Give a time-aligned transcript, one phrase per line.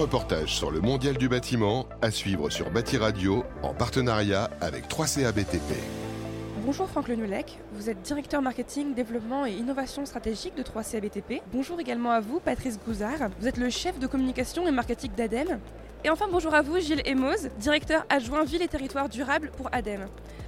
[0.00, 5.30] reportage sur le mondial du bâtiment à suivre sur Bâti Radio en partenariat avec 3CA
[5.30, 5.76] BTP.
[6.64, 11.42] Bonjour Franck Lenulec, vous êtes directeur marketing, développement et innovation stratégique de 3CA BTP.
[11.52, 15.58] Bonjour également à vous Patrice Gouzard, vous êtes le chef de communication et marketing d'ADEME.
[16.02, 20.06] Et enfin bonjour à vous Gilles Emoz, directeur adjoint ville et territoire durable pour ADEME.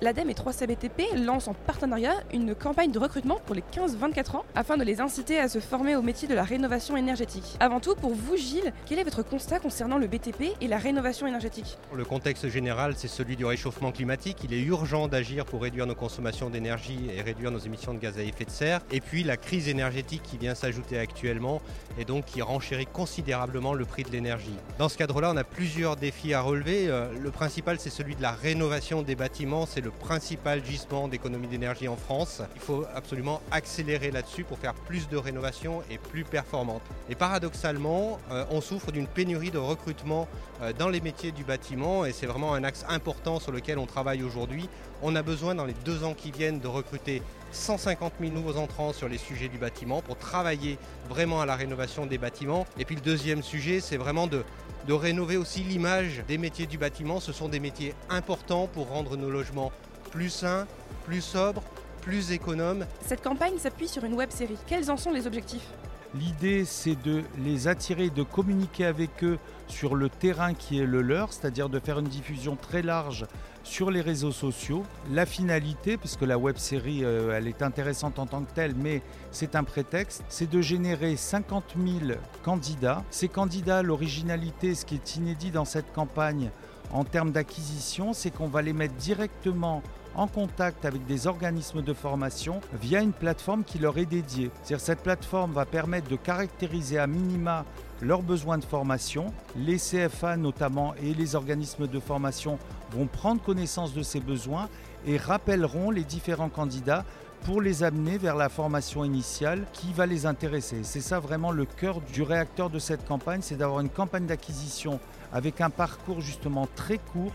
[0.00, 4.76] L'ADEME et 3CBTP lancent en partenariat une campagne de recrutement pour les 15-24 ans afin
[4.76, 7.56] de les inciter à se former au métier de la rénovation énergétique.
[7.60, 11.26] Avant tout, pour vous Gilles, quel est votre constat concernant le BTP et la rénovation
[11.26, 11.78] énergétique?
[11.94, 14.38] Le contexte général, c'est celui du réchauffement climatique.
[14.44, 18.18] Il est urgent d'agir pour réduire nos consommations d'énergie et réduire nos émissions de gaz
[18.18, 18.80] à effet de serre.
[18.90, 21.60] Et puis la crise énergétique qui vient s'ajouter actuellement
[21.98, 24.56] et donc qui renchérit considérablement le prix de l'énergie.
[24.78, 26.88] Dans ce cadre-là, on a plusieurs défis à relever.
[26.88, 29.66] Euh, le principal, c'est celui de la rénovation des bâtiments.
[29.84, 32.40] Le principal gisement d'économie d'énergie en France.
[32.54, 36.82] Il faut absolument accélérer là-dessus pour faire plus de rénovation et plus performante.
[37.10, 40.26] Et paradoxalement, euh, on souffre d'une pénurie de recrutement
[40.62, 43.86] euh, dans les métiers du bâtiment et c'est vraiment un axe important sur lequel on
[43.86, 44.68] travaille aujourd'hui.
[45.02, 47.22] On a besoin dans les deux ans qui viennent de recruter
[47.54, 52.06] 150 000 nouveaux entrants sur les sujets du bâtiment pour travailler vraiment à la rénovation
[52.06, 52.66] des bâtiments.
[52.78, 54.44] Et puis le deuxième sujet, c'est vraiment de,
[54.88, 57.20] rénover aussi l'image des métiers du bâtiment.
[57.20, 59.72] Ce sont des métiers importants pour rendre nos logements
[60.10, 60.66] plus sains,
[61.04, 61.62] plus sobres,
[62.02, 62.86] plus économes.
[63.00, 64.58] Cette campagne s'appuie sur une web série.
[64.66, 65.66] Quels en sont les objectifs?
[66.14, 71.02] L'idée, c'est de les attirer, de communiquer avec eux sur le terrain qui est le
[71.02, 73.26] leur, c'est-à-dire de faire une diffusion très large
[73.64, 74.84] sur les réseaux sociaux.
[75.10, 79.02] La finalité, puisque la web série, euh, elle est intéressante en tant que telle, mais
[79.32, 82.12] c'est un prétexte, c'est de générer 50 000
[82.44, 83.02] candidats.
[83.10, 86.50] Ces candidats, l'originalité, ce qui est inédit dans cette campagne
[86.92, 89.82] en termes d'acquisition, c'est qu'on va les mettre directement
[90.14, 94.50] en contact avec des organismes de formation via une plateforme qui leur est dédiée.
[94.62, 97.64] cette plateforme va permettre de caractériser à minima
[98.00, 99.32] leurs besoins de formation.
[99.56, 102.58] Les CFA notamment et les organismes de formation
[102.92, 104.68] vont prendre connaissance de ces besoins
[105.06, 107.04] et rappelleront les différents candidats
[107.44, 110.78] pour les amener vers la formation initiale qui va les intéresser.
[110.82, 114.98] C'est ça vraiment le cœur du réacteur de cette campagne, c'est d'avoir une campagne d'acquisition
[115.32, 117.32] avec un parcours justement très court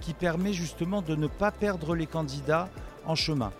[0.00, 2.68] qui permet justement de ne pas perdre les candidats
[3.06, 3.50] en chemin.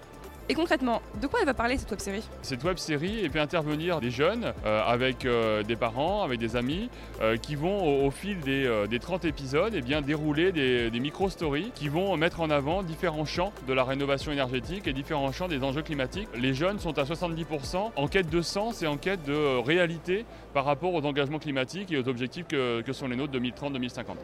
[0.51, 4.01] Et concrètement, de quoi elle va parler cette web série Cette web série fait intervenir
[4.01, 6.91] des jeunes euh, avec euh, des parents, avec des amis,
[7.21, 11.71] euh, qui vont au, fil des, 30 épisodes et eh bien, dérouler des, des micro-stories
[11.77, 15.63] qui vont mettre en avant différents champs de la rénovation énergétique et différents champs des
[15.63, 16.27] enjeux climatiques.
[16.35, 20.65] Les jeunes sont à 70% en quête de sens et en quête de réalité par
[20.65, 24.17] rapport aux engagements climatiques et aux objectifs que, que sont les nôtres 2030-2050.